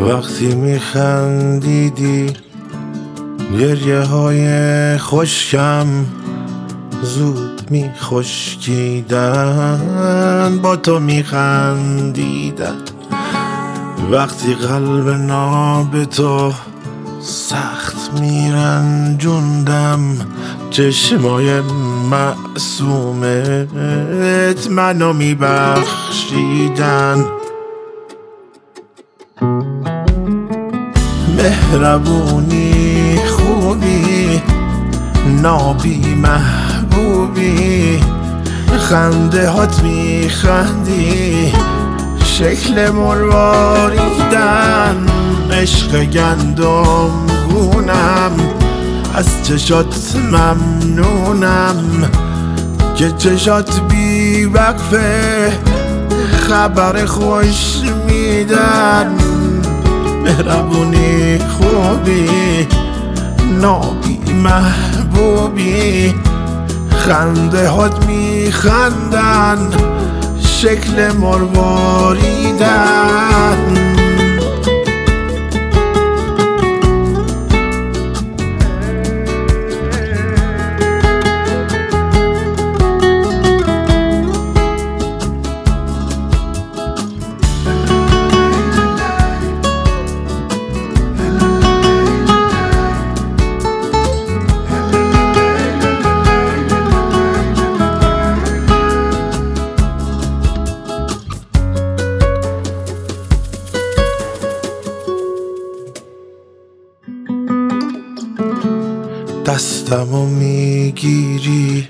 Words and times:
وقتی 0.00 0.54
میخندیدی 0.54 2.32
گریه 3.58 4.00
های 4.00 4.98
خوشکم 4.98 5.86
زود 7.02 7.70
میخشکیدن 7.70 9.08
با 10.62 10.76
تو 10.76 11.00
میخندیدن. 11.00 12.76
وقتی 14.10 14.54
قلب 14.54 15.08
ناب 15.08 16.04
تو 16.04 16.52
سخت 17.20 18.20
میرنجوندم 18.20 20.00
چشمای 20.70 21.60
معصومت 22.10 23.68
منو 24.70 25.12
میبخشیدن. 25.12 25.78
مهربونی 31.38 33.18
خوبی 33.26 34.42
نابی 35.42 36.14
محبوبی. 36.14 38.00
خنده 38.78 39.50
هات 39.50 39.82
میخندی 39.82 41.52
شکل 42.24 42.90
مرواریدن 42.90 44.26
عشق 45.50 46.04
گندم 46.04 47.10
گونم 47.50 48.32
از 49.14 49.26
چشات 49.42 50.16
ممنونم 50.16 52.10
که 52.96 53.12
چشات 53.18 53.80
بی 53.80 54.44
وقفه 54.44 55.52
خبر 56.48 57.06
خوش 57.06 57.76
میدن. 58.06 59.37
مهربونی 60.28 61.38
خوبی 61.38 62.68
نابی 63.60 64.18
محبوبی. 64.32 66.14
خنده 66.90 67.68
هات 67.68 68.06
میخندن 68.06 69.70
شکل 70.40 71.12
مرواریدن 71.12 72.68
دستمو 109.48 110.26
می‌گیری 110.26 111.88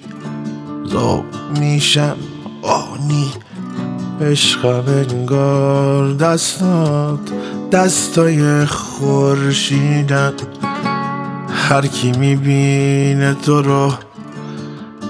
زاب 0.85 1.25
میشم. 1.61 2.17
آنی 2.63 3.33
عشقم 4.21 4.85
انگار 4.87 6.15
دستات 6.15 7.19
دستای 7.73 8.67
خورشیدن 8.67 10.33
هر 11.53 11.87
کی 11.87 12.13
می‌بینه 12.13 13.37
تو 13.43 13.63
رو 13.63 13.93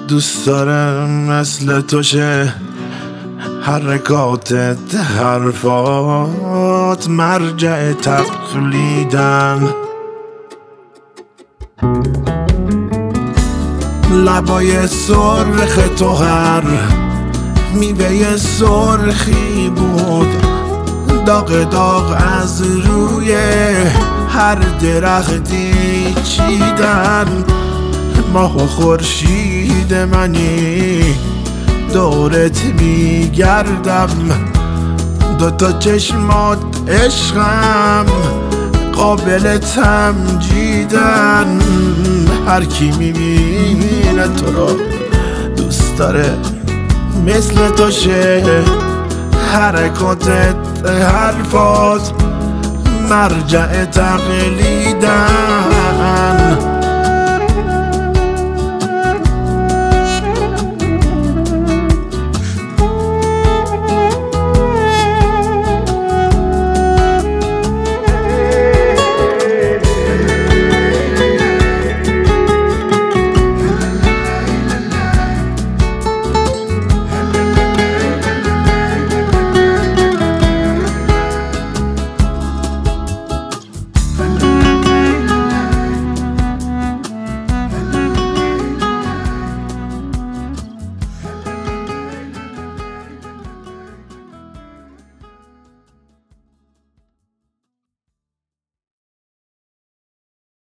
دوست 0.09 0.47
دارم 0.47 1.11
مثل 1.11 1.81
تو 1.81 2.03
شه 2.03 2.55
حرکاتت 3.63 4.95
حرفات 5.19 7.09
مرجع 7.09 7.93
تقلیدن 7.93 9.69
لبای 14.11 14.87
سرخ 14.87 15.79
تو 15.99 16.15
هر 16.15 16.63
میوه 17.75 18.37
سرخی 18.37 19.73
بود. 19.77 20.29
داغ 21.27 21.71
داغ 21.71 22.17
از 22.41 22.63
روی 22.63 23.37
هر 24.29 24.55
درختی 24.55 26.15
چیدن. 26.25 27.45
ماه 28.33 28.65
و 28.65 28.67
خورشید 28.67 29.95
منی 29.95 31.15
دورت 31.93 32.65
میگردم. 32.65 34.09
دوتا 35.39 35.73
چشمات 35.73 36.59
عشقم 36.89 38.07
قابل 38.93 39.59
تمجیدن. 39.59 41.61
هر 42.49 42.65
کی 42.65 42.93
می‌بینه 42.99 44.29
تو 44.37 44.47
رو 44.53 44.71
دوست 45.57 45.99
داره 45.99 46.35
مثل 47.27 47.69
تو 47.69 47.91
شه 47.91 48.63
حرکاتت 49.53 50.57
حرفات 50.87 52.13
مرجع 53.11 53.85
تقلیدن. 53.85 55.09